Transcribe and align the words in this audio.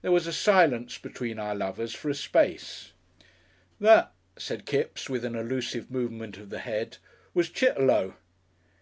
There 0.00 0.10
was 0.10 0.26
a 0.26 0.32
silence 0.32 0.96
between 0.96 1.38
our 1.38 1.54
lovers 1.54 1.92
for 1.92 2.08
a 2.08 2.14
space. 2.14 2.92
"That," 3.78 4.10
said 4.38 4.64
Kipps 4.64 5.10
with 5.10 5.22
an 5.22 5.36
allusive 5.36 5.90
movement 5.90 6.38
of 6.38 6.48
the 6.48 6.60
head, 6.60 6.96
"was 7.34 7.50
Chitterlow." 7.50 8.14